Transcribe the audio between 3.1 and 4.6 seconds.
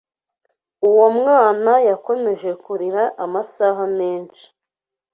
amasaha menshi.